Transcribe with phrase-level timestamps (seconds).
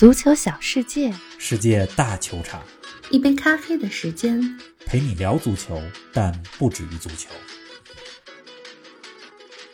[0.00, 2.62] 足球小世界，世界大球场，
[3.10, 4.40] 一杯咖啡的时间。
[4.86, 5.78] 陪你聊足球，
[6.10, 7.28] 但不止于足球。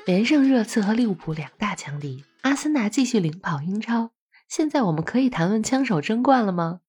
[0.04, 4.10] 连胜热刺和利物浦两大强敌，阿森纳继续领跑英超。
[4.48, 6.80] 现在我们可以谈论枪手争冠了吗？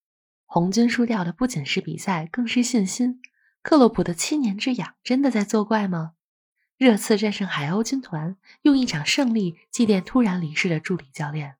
[0.48, 3.22] 红军输掉的不仅是比赛，更是信心。
[3.62, 6.14] 克洛普的七年之痒真的在作怪吗？
[6.80, 11.57] 热刺战胜海鸥军团，用一场胜利祭奠突然离世的助理教练。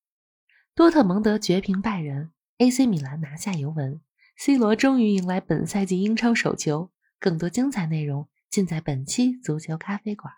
[0.78, 2.30] 多特蒙德绝平拜仁
[2.60, 4.00] ，AC 米兰拿下尤文
[4.38, 6.92] ，C 罗终于迎来本赛季英超首球。
[7.20, 10.32] 更多精彩内容尽在本期足球咖啡馆。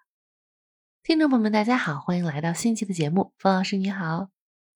[1.03, 3.33] 听众朋友们，大家好，欢迎来到新期的节目。
[3.37, 4.29] 冯老师你好，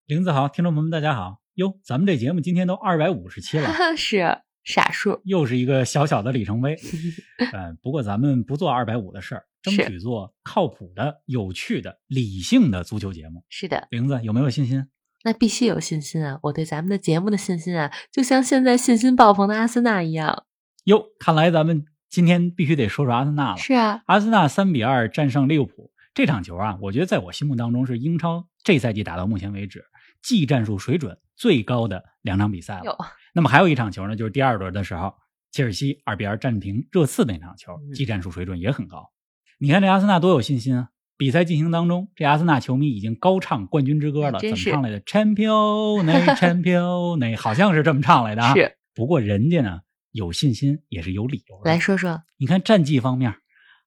[0.06, 1.40] 林子豪，听众朋友们大家好。
[1.54, 6.76] 哟，咱们这节目今天都二百五十期了， 是傻数，又是一个小小的里程碑。
[7.54, 13.46] 嗯，不过咱们不做二百五的事儿，争取做靠谱的、有趣的、理性的足球节目。
[13.48, 14.86] 是的，玲子有没有信心？
[15.24, 16.38] 那必须有信心啊！
[16.44, 20.46] 我对咱们的节目的信心啊，就像现在信心爆棚的阿森纳一样。
[20.84, 23.58] 哟，看来咱们今天必须得说说阿森纳了。
[23.58, 29.86] 是啊，阿森纳三比二战胜利物浦这场球啊，我觉得在我心目当中是英超这赛季打到目前为止
[30.22, 32.98] 技战术水准最高的两场比赛了。
[33.34, 35.16] 那么还有一场球呢，就是第二轮的时候，
[35.52, 39.12] 切尔西二比二战平热刺那场球，技战术水准也很高。
[39.58, 40.90] 你看这阿森纳多有信心啊！
[41.18, 44.40] 比赛进行当中，这阿森纳球迷已经高唱冠军之歌了。
[44.40, 48.54] 怎么唱来的？Champion，Champion， 好像是这么唱来的啊。
[48.54, 48.76] 是。
[48.94, 51.72] 不过人家呢有信心也是有理由的。
[51.72, 53.36] 来说说，你看战绩方面，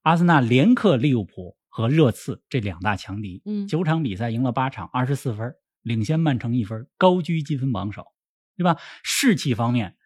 [0.03, 8.05] 阿森纳连克利物浦和热刺这两大强敌，嗯，九场比赛赢了八场，二十四分，领先曼城一分，高居积分榜首，
[8.57, 8.77] 对吧？
[9.03, 9.97] 士气方面，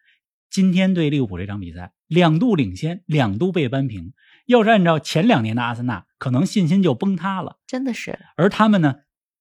[0.49, 4.13] 今天对利物浦这场比赛两度领先，两度被扳平。
[4.47, 7.57] 要是按照前两年的阿森纳，可能信心就崩塌了。
[7.65, 8.19] 真的是。
[8.37, 8.93] 而他们呢，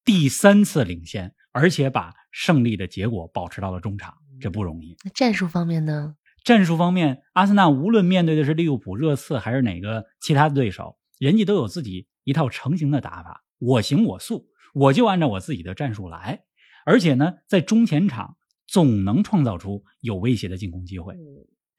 [0.03, 4.97] 第三次领先，而且把胜利的结果保持到了中场，这不容易。
[5.05, 6.17] 那战术方面呢？
[6.43, 13.45] 战术方面，阿森纳无论面对的是利物浦、热刺还是哪个其他的对手，人家都有自己一套成型的打法。
[13.59, 16.45] 我行我素，我就按照我自己的战术来。
[16.87, 21.15] 而且呢，在中前场总能创造出有威胁的进攻机会。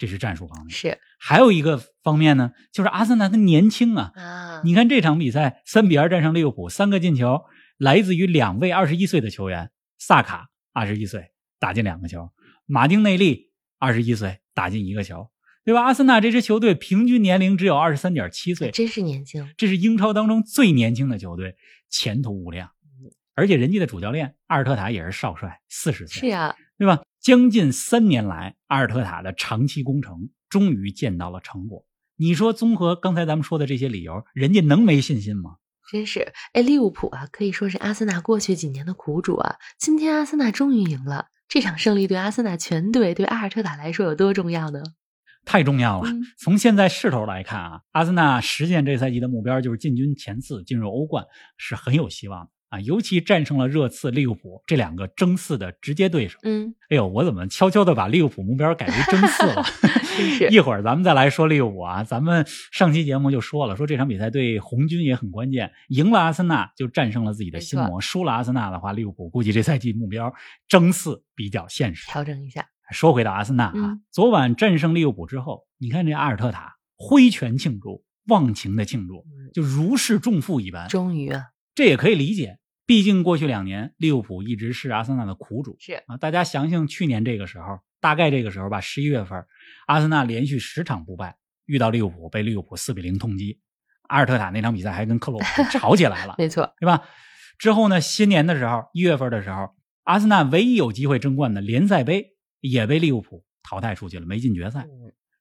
[0.02, 4.62] 这是战术方面，是还有一个方面呢，就是阿森纳他年轻啊啊！
[4.64, 7.42] 你看这场比赛三比二战胜利物浦，三个进球
[7.78, 9.70] 来自于两位二十一岁的球员，
[10.00, 11.30] 萨卡二十一岁
[11.60, 12.32] 打进两个球，
[12.66, 15.30] 马丁内利二十一岁打进一个球，
[15.64, 15.84] 对吧？
[15.84, 21.56] 阿森纳这支球队平均年龄只有二十三点七岁，真是年轻，这是英超当中最年轻的球队，
[21.92, 22.72] 前途无量。
[23.36, 26.28] 而且人家的主教练阿尔特塔也是少帅，四十岁？
[27.22, 31.86] 将近三年来，阿尔特塔的长期工程终于见到了成果。
[32.16, 35.58] 你说，综合刚才咱们说的这些理由，人家能没信心吗？
[35.92, 39.58] 真是，哎，利物浦啊，可以说是阿森纳过去几年的苦主啊。
[39.78, 44.82] 今天阿森纳终于赢了，这场胜利对阿森纳全队、对阿尔特塔来说有多重要呢？
[45.46, 46.10] 太重要了。
[46.40, 51.26] 从现在势头来看啊，阿森纳实现这赛季的目标就是进军前四，进入欧冠，
[51.58, 52.52] 是很有希望的。
[52.72, 56.40] 啊，尤其战胜了热刺、利物浦这两个争四的直接对手。
[56.44, 59.64] 嗯，哎呦，我怎么悄悄的把利物浦目标改为争四了？
[60.50, 62.04] 一会儿咱们再来说利物浦啊。
[62.04, 70.34] 咱们上期节目就说了，说这场比赛对红军也很关键，赢了阿森纳就战胜了自己的心魔，输了阿森纳的话，利物浦估计这赛季目标
[70.70, 72.08] 争四比较现实。
[72.08, 72.66] 调整一下。
[72.90, 80.88] 说回到阿森纳啊，昨晚战胜利物浦之后，你看这阿尔特塔挥拳庆祝，忘情的庆祝，就如释重负一般。
[80.88, 82.60] 终于啊，这也可以理解。
[82.92, 85.78] 毕竟过去两年，利物浦一直是阿森纳的苦主。
[85.80, 89.46] 是啊，大家想想去年这个时候，大概这个时候吧，十一月份，
[89.88, 93.62] 阿森纳连续十场不败，遇到利物浦被利物浦四比零痛击。
[94.10, 97.04] 阿尔特塔那场比赛还跟克洛普吵起来了， 没错，对吧？
[97.58, 99.70] 之后呢，新年的时候，一月份的时候，
[100.04, 104.86] 阿森纳唯一有机会争冠的联赛杯也被利物浦淘汰出去了，没进决赛。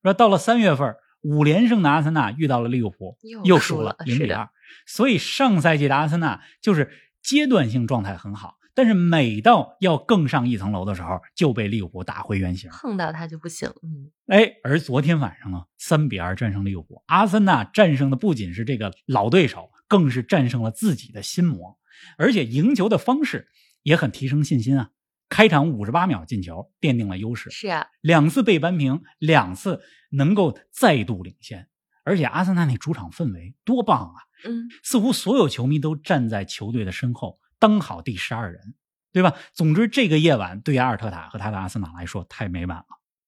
[0.04, 4.48] 说到了三月份，五连胜的阿森纳遇到了利物浦，又输了零比二。
[4.86, 6.88] 所以上赛季的阿森纳就是。
[7.22, 13.68] 阶段性状态很好，但是每到要更上一层楼的时候，就被利物浦打回原形，碰到他就不行。
[13.82, 21.78] 嗯，哎，而昨天晚上呢，三比二战胜利物浦，阿森纳战胜的不仅是这个老对手，更是战胜了自己的心魔，
[22.16, 23.48] 而且赢球的方式
[23.82, 24.90] 也很提升信心啊！
[25.28, 27.50] 开场五十八秒进球，奠定了优势。
[27.50, 29.80] 是啊，两次被扳平，两次
[30.10, 31.68] 能够再度领先，
[32.04, 34.18] 而且阿森纳那主场氛围多棒啊！
[34.44, 38.74] 嗯，似乎所有球迷都站在球队的身后，当好第十二人，
[39.12, 39.34] 对吧？
[39.52, 42.86] 总之，这个夜晚对阿尔特塔和他的阿森纳来说太美满了。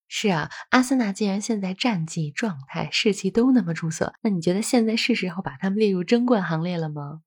[0.08, 7.22] 是啊，阿森纳既然现在战绩、状态、士气都那么出色，那你觉得现在是时候把他们列入争冠行列了吗？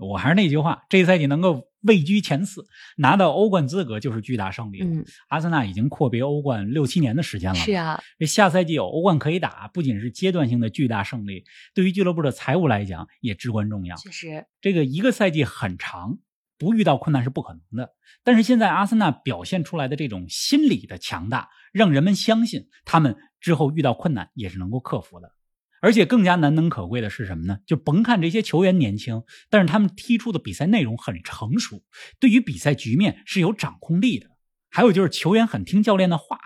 [0.00, 2.66] 我还是那句话，这赛季能够位居前四，
[2.96, 4.82] 拿到欧冠资格就是巨大胜利。
[4.82, 7.56] 嗯，阿森纳已经阔别欧冠六七年的时间了。
[7.56, 11.44] 是啊，这下赛季有欧冠可以打，不仅是阶段性的巨大胜利，
[11.74, 13.94] 对于俱乐部的财务来讲也至关重要。
[13.96, 16.18] 确实，这个一个赛季很长，
[16.58, 17.92] 不遇到困难是不可能的。
[18.24, 25.30] 但是现在阿森纳表现出来的这种心理的强大，让人们相信他们之后遇到困难也是能够克服的。
[25.80, 27.58] 而且更加难能可贵的是什么呢？
[27.66, 31.82] 就甭看这些球员年轻，但是他们踢出的比赛内容很成熟，
[32.18, 34.28] 对于比赛局面是有掌控力的。
[34.70, 36.38] 还有就是球员很听教练的话，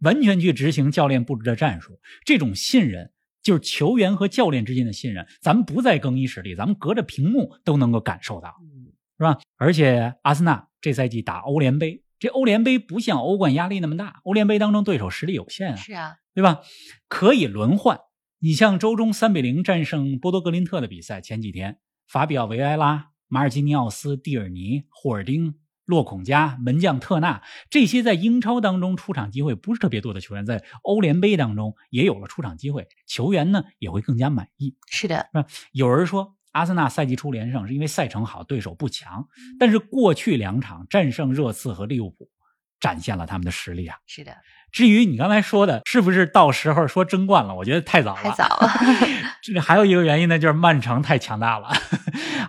[0.00, 1.98] 完全去执行教练布置的战术。
[2.24, 3.10] 这种信任
[3.42, 5.26] 就是球员和教练之间的信任。
[5.40, 8.54] 咱们不在更衣室里，咱们隔着屏幕都能够感受到，
[9.18, 9.38] 是吧？
[9.56, 16.62] 而且阿森纳这赛季打欧联杯，这欧联杯不像欧冠压力那么大，欧联杯当中对手实力有限啊，是啊，对吧？
[17.08, 17.98] 可以轮换。
[18.38, 25.54] 你像周中三比零战胜波多格林特的比赛，前几天法比奥维埃拉、马尔基尼奥斯、蒂尔尼、霍尔丁、
[25.86, 34.76] 洛孔加、门将特纳这些在英超当中出场机会不是特别多的球员，在欧联杯当中也有了出场机会，球员呢也会更加满意。
[34.86, 35.30] 是的？
[35.72, 39.26] 有人说阿森纳赛季初连胜是因为赛程好，对手不强，
[39.58, 42.28] 但是过去两场战胜热刺和利物浦，
[42.86, 43.96] 展现了他们的实力啊。
[44.06, 44.32] 是的。
[44.70, 47.54] 至于你刚才说的，是不是到时候说争冠了？
[47.54, 48.22] 我觉得太早了。
[48.22, 48.70] 太早了。
[49.42, 51.72] 这还有一个原因呢，就是曼城太强大了。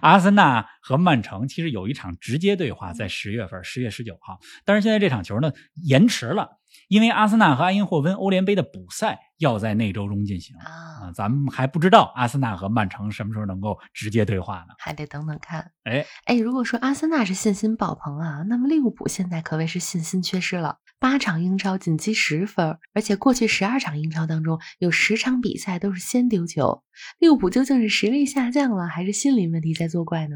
[0.01, 4.39] 阿森纳和曼城其实有一场直接对话，在十月份，十月十九号。
[4.65, 5.51] 但是现在这场球呢
[5.83, 11.11] 延迟了，因为阿森纳和埃因霍温欧联杯的补赛要在那周中进行啊。
[11.13, 14.75] 咱们还不知道阿森纳和曼城什么时候能够直接对话呢？
[14.79, 15.71] 还得等等看。
[15.83, 20.77] 哎哎，如果说阿森纳是信心爆棚啊，那么利物浦现在可谓是信心缺失了。
[20.99, 26.83] 八场英超仅积十分，而且过去十二场英超当中有十场比赛都是先丢球。
[27.19, 30.35] 利物浦究竟是实力下降了，还是心理问题在作怪呢？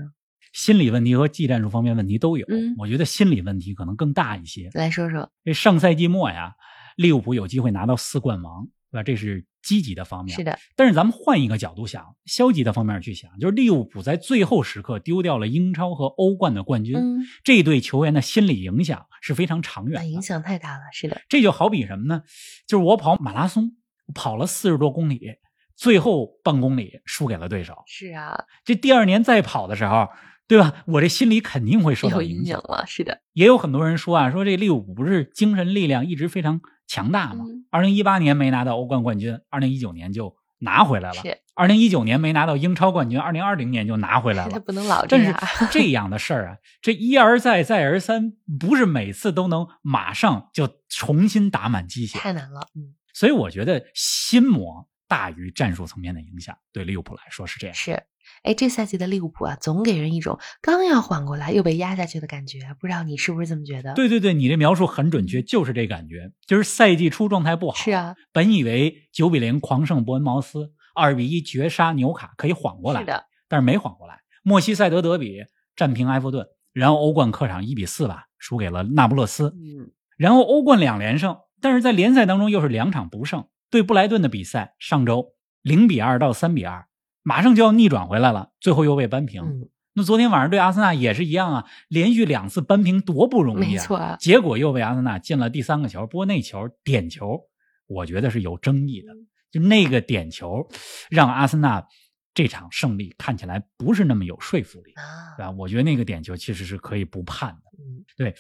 [0.54, 2.46] 心理问题和技战术方面问题都有。
[2.50, 4.69] 嗯，我觉得心理问题可能更大一些。
[4.74, 6.54] 来说说，这上赛季末呀，
[6.96, 9.04] 利物浦有机会拿到四冠王，对吧？
[9.04, 10.36] 这是积极的方面。
[10.36, 10.60] 是的。
[10.76, 20.08] 但是咱们换一个角度想，消极的方面去想，就是利物浦在最后时刻丢掉了英超和欧冠的冠军，嗯，这对球员的心理影响是非常长远的。
[20.08, 20.82] 影响太大了。
[20.92, 21.22] 是的。
[21.30, 22.24] 这就好比什么呢？
[22.68, 23.72] 就是我跑马拉松，
[24.14, 25.38] 跑了四十多公里，
[25.76, 27.84] 最后半公里输给了对手。
[27.88, 28.46] 是啊。
[28.66, 30.08] 这第二年再跑的时候。
[30.48, 30.84] 对吧？
[30.88, 32.84] 我这心里肯定会受到影响了。
[32.88, 37.46] 是的，也有很多人说啊，说这利物浦不是精神力量一直非常强大吗？
[37.70, 41.24] 二零一八年没拿到欧冠冠军，二零一九年就拿回来了。
[41.54, 44.60] 二零一九年没拿到英超冠军，二零二零年就拿回来了。
[44.62, 45.38] 不能老这样。
[45.40, 52.68] 但是这样的事儿啊，这一而再再而三，不是每次都能马上就重新打满鸡血，太难了。
[52.76, 57.74] 嗯，所以我觉得心魔大于战术层面的影响，对利物浦来说是这样。
[57.76, 58.04] 是。
[58.44, 63.94] 哎，这赛季的利物浦啊，总给人一种刚要缓过来又被压下去的感觉，不知道你是不是这么觉得？
[63.94, 66.31] 对对对，你这描述很准确，就是这感觉。
[66.45, 74.19] 就是赛季初状态不好，是啊，本以为九比零狂胜伯恩茅斯，二比一绝杀纽卡可以缓过来，是的，但是没缓过来。
[74.44, 75.44] 莫西塞德德比
[75.75, 83.45] 战平埃弗顿，然后欧冠客场一比四吧输给了那不勒斯，嗯，然后欧冠两连胜，但是在联赛当中又是两场不胜。
[83.69, 86.88] 对布莱顿的比赛，上周零比二到三比二。
[87.24, 89.70] 马上就要逆转回来了，最后又被扳平。
[89.94, 93.70] 那昨天晚上对阿森纳也是一样啊，连续两次扳平多不容易啊！
[93.72, 96.08] 没错，结果又被阿森纳进了第三个球。
[96.08, 97.42] 不过那球点球，
[97.88, 99.13] 我觉得是有争议的。
[99.51, 100.66] 就那个点球，
[101.10, 101.86] 让阿森纳
[102.34, 105.36] 这场胜利看起来不是那么有说服力啊！
[105.38, 105.51] 对吧？
[105.51, 107.62] 我觉得那个点球其实是可以不判的。
[107.78, 108.34] 嗯，对，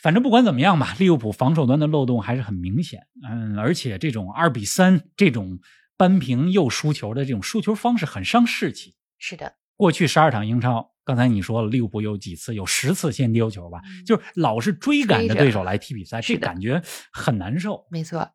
[0.00, 3.00] 反正不管怎么样吧，利物浦防守端的漏洞还是很明显。
[3.30, 5.60] 嗯，而且这种二比三这种。
[6.00, 8.94] 扳平又输球的这种输球方式很伤士气。
[9.18, 13.82] 是的，过去十二场英超，刚才你说了，利物浦有几次有十次先丢球吧？
[14.06, 16.80] 就是老是追赶着对手来踢比赛，这感觉
[17.12, 17.84] 很难受。
[17.90, 18.26] 没错，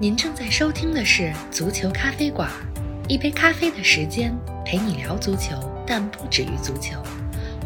[0.00, 2.48] 您正在收听的是《足球咖啡馆》，
[3.08, 4.32] 一杯咖啡的时间
[4.64, 7.02] 陪你聊足球，但不止于足球。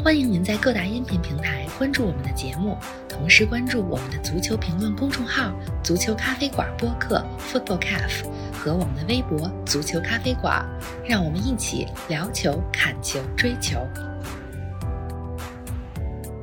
[0.05, 2.77] 欢迎您在各大音频平台关注我们的节目，
[3.09, 5.51] 同时关注我们的足球评论公众号
[5.83, 10.63] “足球咖啡馆播客 ”（Football Cafe） 和我们的微博“足球咖啡馆”，
[11.09, 13.79] 让我们一起聊球、看球、追球。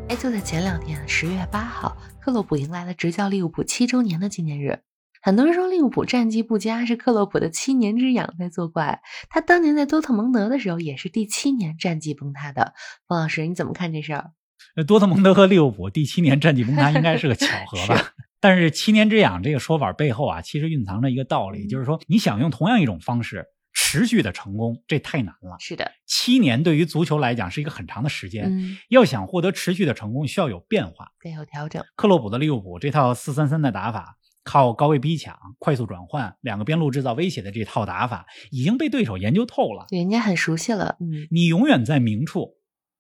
[0.10, 4.80] 哎，就在前两天，十月八号，克洛普迎来了执教利物浦七周年的纪念日。
[5.22, 9.02] 很多人说利物浦战绩不佳是克洛普的七年之痒在作怪。
[9.30, 12.74] 他当年在多特蒙德的时候也是第七年战绩崩塌的。
[13.08, 14.32] 冯老师，你怎么看这事儿？
[14.88, 18.14] 多特蒙德和利物浦第七年战绩崩塌应该是个巧合吧？
[18.42, 25.56] 但是七年之痒这个说法背后啊，其实蕴藏着一个道理，就是说你想用同样一种方式持续的成功，这太难了。
[25.60, 31.12] 是的，七年对于足球来讲是一个很长的时间，嗯，要想获得持续的成功，需要有变化。
[31.20, 31.84] 得有调整。
[31.96, 39.86] 克洛普的利物浦这套四三三的打法，靠高位逼抢、快速转换、两个边路制造威胁的这套打法，已经被对手研究透了。
[39.90, 42.56] 对人家很熟悉了，嗯，你永远在明处，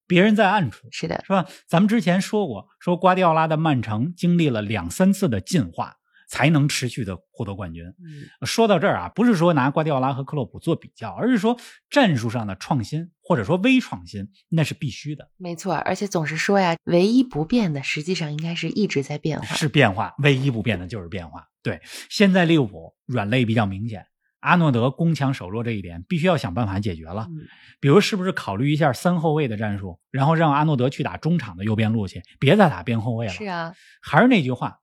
[0.07, 1.47] 别人在暗处，是的，是吧？
[1.67, 5.97] 咱们之前说过，说瓜迪奥拉的曼城经历了两三次的进化，
[6.31, 7.83] 才能持续的获得冠军。
[7.83, 11.59] 嗯，说到这儿啊，不是说拿瓜迪奥拉和克洛普做比较，而是说
[11.89, 15.75] 战术上的创新或者说微创新，那是必须的，没错。
[15.75, 19.45] 而且总是说呀，唯一不变的，实际上应该是一直在变化。
[19.55, 21.45] 是变化，唯一不变的就是变化。
[21.61, 24.05] 对，现在利物浦软肋比较明显，
[24.39, 27.27] 阿诺德攻强守弱这一点必须要想办法解决了。
[27.29, 27.45] 嗯，
[27.81, 33.33] 比如是不是考虑一下三后卫的战术，然后让阿诺德去打中场的右边路去，别再打边后卫了。
[33.33, 34.77] 是啊，还是那句话，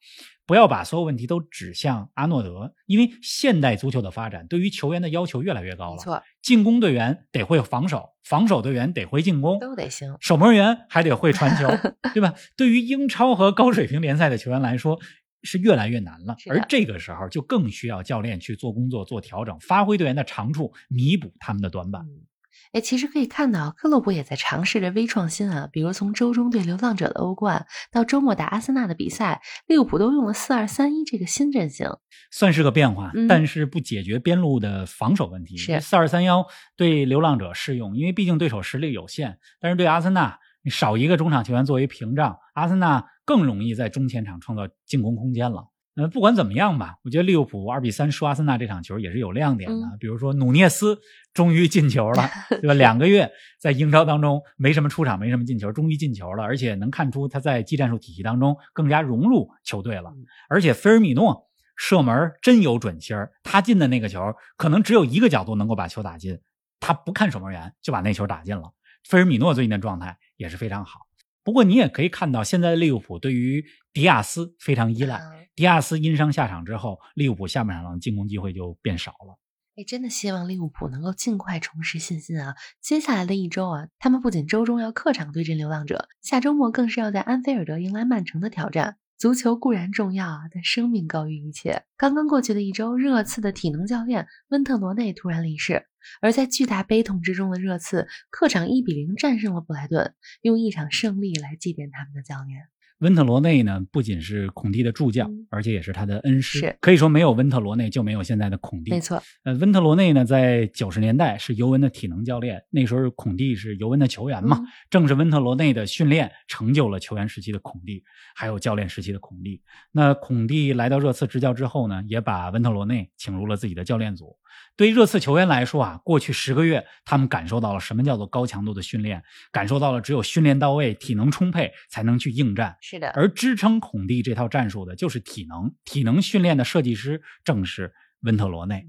[0.49, 5.97] 不要把所有问题都指向阿诺德，因为现代足球的发展对于球员的要求越来越高了。
[5.97, 10.17] 没错，进攻队员得会防守，防守队员得会进攻，都得行。
[10.21, 11.69] 守门员还得会传球，
[12.15, 12.35] 对吧？
[12.57, 14.99] 对于英超和高水平联赛的球员来说。
[15.45, 22.03] 是越来越难了，而这个时候就更需要教练去做工作、做调整，发挥队员的长处，弥补他们的短板。
[22.03, 22.27] 嗯，
[22.73, 31.91] 哎，其实可以看到，克洛普也在尝试着微创新啊，比如从周中对流浪者的欧冠，到周末打阿森纳的比赛，利物浦都用了四二三一这个新阵型。
[32.31, 35.57] 算是个变化，嗯但是不解决边路的防守问题。
[35.57, 36.47] 是四二三幺
[36.77, 45.69] 对流浪者适用，因为毕竟对手实力有限，但是对阿森纳，你少一个中场球员作为屏障，阿森纳更容易在中前场创造进攻空间了。
[45.99, 50.97] 呃，不管怎么样吧，我觉得利物浦二比三输阿森纳这场球也是有亮点的，嗯比如说努涅斯
[51.35, 52.75] 终于进球了， 对吧？
[52.75, 53.29] 两个月
[53.59, 60.25] 在英超当中没什么出场，没什么进球，终于进球了，而且能看出他在技战术体系当中更加融入球队了嗯。
[60.49, 64.21] 而且菲尔米诺射门真有准心儿，他进的那个球
[64.57, 66.39] 可能只有一个角度能够把球打进，
[66.79, 68.73] 他不看守门员就把那球打进了。
[69.03, 71.01] 菲尔米诺最近的状态也是非常好。
[71.45, 73.65] 不过你也可以看到，现在的利物浦对于
[73.99, 75.17] 迪亚斯非常依赖。
[75.17, 79.37] 嗯迪亚斯因伤下场之后，利物浦下半场的进攻机会就变少了。
[79.75, 82.55] 哎，真的希望利物浦能够尽快重拾信心啊！
[82.81, 88.99] 接下来的一周啊，他们不仅周中要客场对阵流浪者，下周末更是要在安菲尔德迎来曼城的挑战。
[89.17, 91.83] 足球固然重要啊，但生命高于一切。
[91.97, 95.87] 刚刚过去的一周，热刺的体能教练温特罗内突然离世，
[96.21, 102.69] 而在巨大悲痛之中的热刺，客场一比零战胜了布莱顿，用一场胜利来祭奠他们的教练。
[102.99, 106.59] 温特罗内呢，不仅是孔蒂的助教，嗯而且也是他的恩师。
[106.59, 108.91] 是可以说没有温特罗内就没有现在的孔蒂。
[108.91, 118.03] 没错，呃，温特罗内呢，在九十年代是尤文的体能教练，那时候孔蒂是尤文的球员嘛，嗯正是温特罗内的训练成就了球员时期的孔蒂，
[118.35, 119.63] 还有教练时期的孔蒂。
[119.93, 124.37] 那孔蒂来到热刺执教之后呢，也把温特罗内请入了自己的教练组。
[124.77, 132.77] 对于热刺球员来说啊，过去十个月，他们感受到了什么叫做高强度的训练，感受到了只有训练到位、体能充沛，才能去应战。
[132.81, 138.87] 是的，而支撑孔蒂这套战术的就是体能，体能训练的设计师正是温特罗内。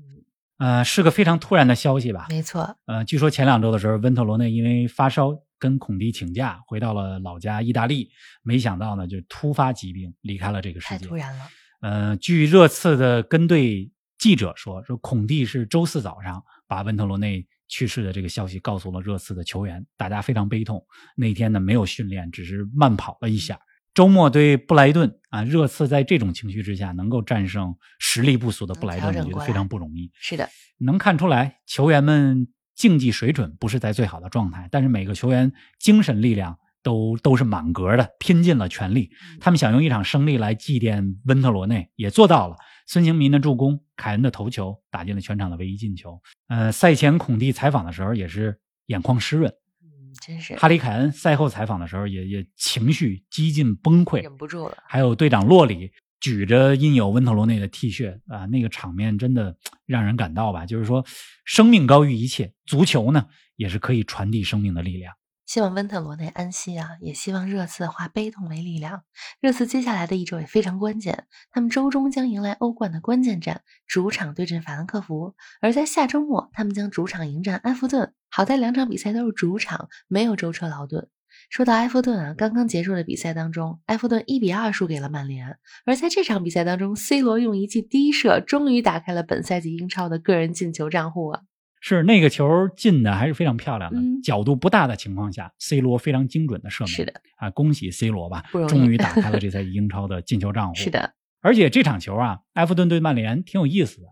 [0.58, 2.28] 呃，是个非常突然的消息吧？
[2.30, 8.12] 没错，呃，据说前两周的时候，温特罗内因为发烧跟孔蒂请假，回到了老家意大利，
[8.44, 11.16] 没想到呢，就突发疾病离开了这个世界太突。
[11.16, 11.48] 然了。
[11.82, 20.86] 呃，据热刺的跟队记者说，说孔蒂是周四早上把温特罗内去世的这个消息告诉了热刺的球员，大家非常悲痛。
[21.16, 23.58] 那天呢没有训练，只是慢跑了一下。
[23.94, 30.12] 周末对布莱顿啊，热刺在这种情绪之下能够战胜实力不俗的布莱顿，我觉得非常不容易。
[30.14, 30.48] 是的，
[30.80, 39.10] 能看出来球员们竞技水准不是在最好的状态，但是每个球员精神力量都都是满格的，拼尽了全力。
[39.40, 42.56] 他们想用一场胜利来祭奠温特罗内，也做到了。
[42.90, 46.20] 孙兴民的助攻，凯恩的头球打进了全场的唯一进球。
[46.48, 49.54] 呃，赛前孔蒂采访的时候也是眼眶湿润，
[49.84, 54.76] 嗯，真是哈里凯恩赛后采访的时候也也情绪几近崩溃，忍不住了。
[54.88, 59.56] 还有队长洛里举着印有温特罗内的 T 恤啊，那个场面真的
[59.86, 61.06] 让人感到吧，就是说
[61.46, 65.14] 生命高于一切，足球呢也是可以传递生命的力量。
[65.50, 69.02] 希望温特罗内安息啊，也希望热刺化悲痛为力量。
[69.42, 78.14] 热刺接下来的一周也非常关键，他们周中将迎来欧冠的关键战，主场对阵法兰克福；而在下周末，他们将主场迎战埃弗顿。
[78.30, 81.10] 好在两场比赛都是主场，没有舟车劳顿。
[81.50, 91.42] 说到埃弗顿啊，刚刚结束的比赛当中，埃弗顿一比二输给了曼联，而在这场比赛当中，C 罗用一记低射，终于打开了本赛季英超的个人进球账户啊！
[91.80, 96.88] 是那个球进的还是非常漂亮的，嗯角度不大的情况下，C 罗非常精准的射门。
[96.90, 100.76] 是的，啊，恭喜 C 罗吧终于打开了 这赛季英超的进球账户。
[100.76, 104.08] 是，的，而且这场球啊，埃弗顿对曼联挺有意思的，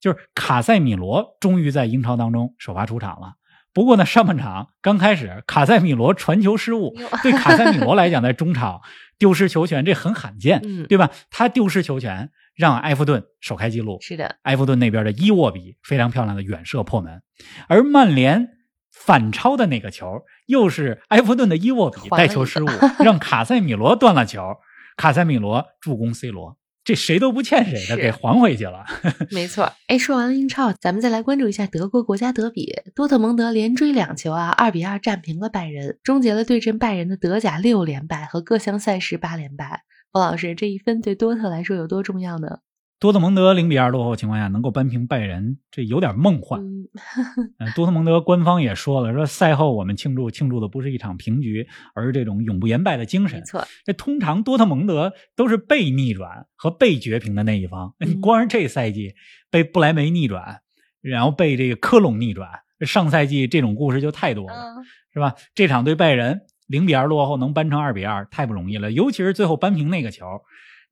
[0.00, 3.34] 就是卡塞米罗终于在英超当中首发出场了。
[3.72, 8.80] 不过呢，上半场刚开始，卡塞米罗传球失误，对卡塞米罗来讲，在中场
[9.16, 11.10] 丢失球权，这很罕见，嗯对吧？
[11.30, 13.96] 他丢失球权，让埃弗顿首开纪录。
[14.02, 17.22] 是的，埃弗顿那边的伊沃比非常漂亮的远射破门，
[17.66, 18.48] 而曼联
[18.92, 24.56] 反超的那个球，又是埃弗顿的伊沃比带球失误，让卡塞米罗断了球，
[24.98, 28.84] 卡塞米罗助攻 C 罗，这谁都不欠谁的，给还回去了。
[29.30, 29.72] 没 错。
[29.86, 39.84] 哎，说完了英超，咱们再来关注一下德国国家德比，多特蒙德连追两球啊，二比二战平了拜仁，终结了对阵拜仁的德甲六连败和各项赛事八连败。
[40.12, 42.58] 冯老师，这一分对多特来说有多重要呢？
[42.98, 46.60] 多特蒙德零比二落后情况下能够扳平拜仁，这有点梦幻。
[46.60, 46.88] 嗯，
[47.58, 53.44] 呃多特蒙德官方也说了，说赛后我们庆祝庆祝的不是一场平局，而是这种永不言败的精神没。
[53.44, 59.14] 错，这通常多特蒙德都是被逆转和被绝平的那一方，嗯你光是这赛季
[59.50, 60.60] 被布莱梅逆转，
[61.00, 62.50] 然后被这个科隆逆转，
[62.80, 65.36] 上赛季这种故事就太多了，嗯，是吧？
[65.54, 68.92] 这场对拜仁零比二落后能扳成二比二，太不容易了。
[68.92, 70.24] 尤其是最后扳平那个球，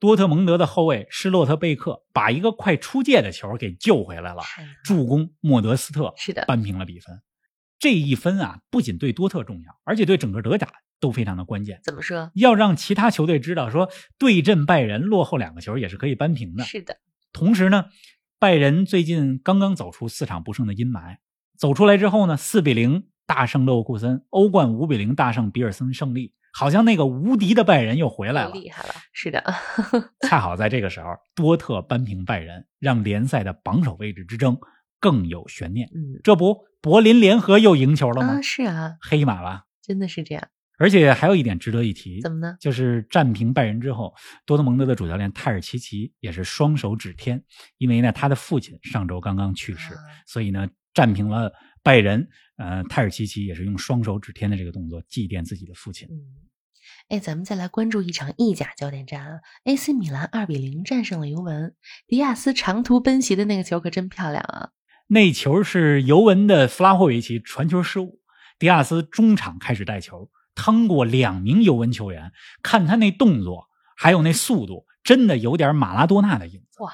[0.01, 4.43] 多特蒙德的后卫施洛特贝克把一个快出界的球给救回来了，
[4.83, 7.21] 助攻莫德斯特是的，扳平了比分。
[7.79, 10.69] 这一分啊，不仅对多特重要，而且对整个德甲
[10.99, 11.79] 都非常的关键。
[11.85, 12.33] 怎么说？
[12.35, 16.65] 要让其他球队知道，说对阵拜仁落后两个球也是可以扳平的。
[16.65, 16.97] 是的，
[17.33, 17.85] 同时呢，
[18.41, 21.19] 拜仁最近刚刚走出四场不胜的阴霾，
[21.57, 28.53] 走出来之后呢，四比零大胜勒沃库森，欧冠五比零大胜比尔森胜利，好像那个无敌的拜仁又回来了。
[28.53, 28.95] 厉害了。
[29.13, 29.45] 是的，
[30.27, 34.57] 恰好在这个时候，多特扳平拜仁，让联赛的榜首位置之争
[34.99, 35.89] 更有悬念。
[35.95, 38.39] 嗯，这不，柏林联合又赢球了吗？
[38.39, 39.65] 啊，是啊，黑马吧。
[39.83, 40.49] 真的是这样。
[40.79, 42.57] 而且还有一点值得一提，怎么呢？
[42.61, 44.15] 就是战平拜仁之后，
[44.47, 47.43] 多特蒙德的主教练泰尔齐奇也是双手指天，
[47.79, 52.29] 因为呢他的父亲上周刚刚去世，啊所以呢战平了拜仁。
[52.57, 56.09] 呃，泰尔齐奇也是用双手指天的这个动作祭奠自己的父亲。
[56.11, 56.19] 嗯，
[57.09, 61.75] 哎，咱们再来关注一场意甲焦点战啊！AC 米兰二比零战胜了尤文，
[62.09, 64.71] 迪亚斯长途奔袭的那个球可真漂亮啊！
[65.07, 68.21] 那球是尤文的弗拉霍维奇传球失误，
[68.59, 76.83] 迪亚斯中场开始带球，趟过两名尤文球员，看他那动作还有那速度，真的有点马拉多纳的影子。
[76.83, 76.93] 哇！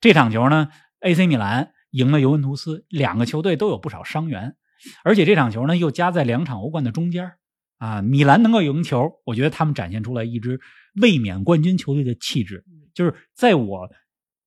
[0.00, 0.68] 这场球呢
[1.00, 4.54] ，AC 米兰赢了尤文图斯，两个球队都有不少伤员，
[5.02, 7.32] 而且这场球呢又夹在两场欧冠的中间
[7.78, 8.02] 啊。
[8.02, 10.60] 米兰能够赢球，我觉得他们展现出来一支
[11.00, 13.90] 卫冕冠军球队的气质，就是在我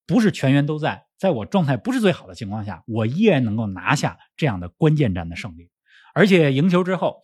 [0.06, 5.72] 不是全员都在，在我状态不是最好的情况下，我依然能够拿下这样的关键战的胜利。
[6.14, 7.22] 而且赢球之后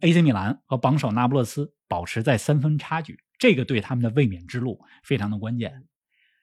[0.00, 5.84] ，AC 米兰和榜首那不勒斯保持在三分差距，这个对他们的卫冕之路非常的关键。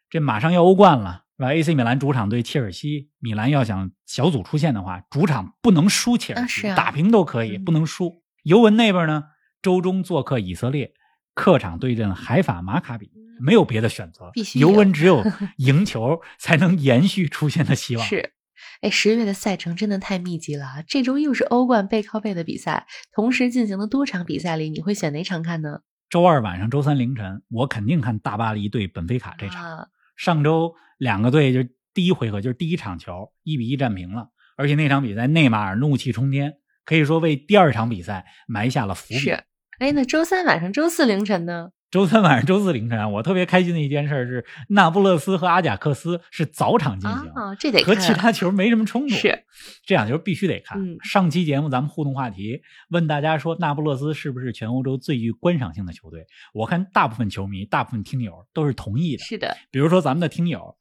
[0.10, 8.22] 这马上要欧冠了，是吧？AC 米兰主场对切尔西，米兰要想小组出线的话，主场不能输切尔西，啊啊打平都可以，嗯不能输。
[8.44, 9.24] 尤文那边呢，
[9.62, 10.92] 周中做客以色列，
[11.34, 15.24] 客场对阵海法马卡比，没有别的选择，必须尤文只有
[15.60, 18.06] 赢球才能延续出线的希望。
[18.06, 18.34] 是，
[18.82, 20.84] 哎，十月的赛程真的太密集了啊！
[20.86, 25.80] 这周又是欧冠背靠背的比赛，同时进行的多场比赛里，你会选哪场看呢？
[26.10, 29.64] 周二晚上、周三凌晨，我肯定看大巴黎对本菲卡这场。
[29.64, 29.88] 啊，
[30.20, 34.28] 上周两个队就第一回合就是第一场球一比一战平了，
[34.58, 39.20] 而且那场比赛内马尔怒气冲天，可以说为第二场比赛埋下了伏笔。
[39.20, 39.46] 是。
[39.80, 41.70] 哎，那周三晚上、周四凌晨呢？
[41.92, 49.16] 周三晚上、周四凌晨啊，我特别开心的一件事是，那不勒斯和阿贾克斯是早场进行，啊，这得和其他球没什么冲突。
[49.16, 49.44] 是
[49.84, 50.80] 这两球必须得看。
[50.80, 56.26] 嗯上期节目咱们互动话题问大家说，那不勒斯是不是全欧洲最具观赏性的球队？
[56.54, 59.24] 我看大部分球迷、大部分听友都是同意的。
[59.24, 60.76] 是的，比如说咱们的听友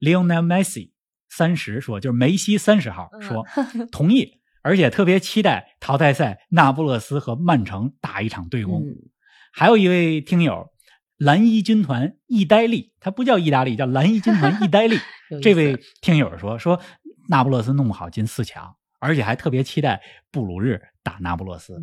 [0.00, 0.90] Lionel Messi
[1.28, 3.46] 三十说，就是梅西三十号嗯说、
[3.92, 8.82] 同意，而且特别期待淘汰赛那不勒斯和曼城打一场对攻。
[8.82, 8.96] 嗯，
[9.58, 10.70] 还有一位听友
[11.16, 14.96] 蓝衣军团意呆利，他不叫意大利，叫蓝衣军团意呆利。
[15.42, 16.80] 这位听友说说
[17.28, 21.74] 那不勒斯弄不好进四强，而且还特别期待布鲁日打那不勒斯。
[21.74, 21.82] 嗯，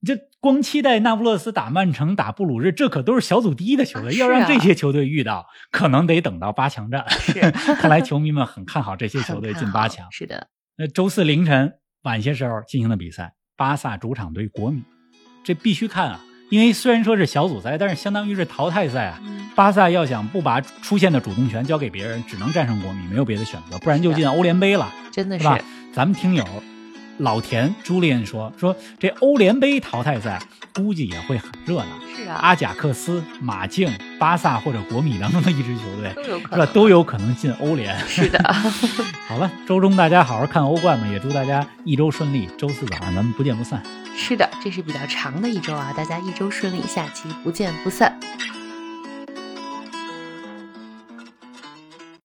[0.00, 7.04] 你这光期待那不勒斯打曼城、打布鲁日，这可都是小组第一的球队， 啊要让这些球队遇到，可能得等到八强战。
[7.78, 10.10] 看来球迷们很看好这些球队进八强。
[10.10, 10.48] 是的，
[10.78, 14.82] 那周四凌晨晚些时候进行的比赛，巴萨主场对国米，
[15.44, 16.24] 这必须看啊！
[16.52, 19.18] 因为虽然说是小组赛，但是相当于是淘汰赛啊。
[19.24, 25.58] 嗯巴萨要想不把出线的主动权交给别人，只能战胜国米，没有别的选择，不然就进欧联杯了，真的是是吧？
[25.92, 26.42] 咱们听友
[27.22, 30.42] 老田朱利安说说这欧联杯淘汰赛
[30.74, 31.86] 估计也会很热闹。
[32.16, 36.64] 是啊，阿贾克斯、马竞、巴萨或者国米当中的一支球队，都有可是吧？
[36.64, 37.96] 能，都有可能进欧联。
[38.06, 38.38] 是的。
[39.28, 42.48] 好了，周中大家好好看欧冠吧，也祝大家一周顺利。
[42.58, 43.82] 周四早上咱们不见不散。
[44.16, 48.18] 是的，这是比较长的一周啊，大家一周顺利，下期不见不散。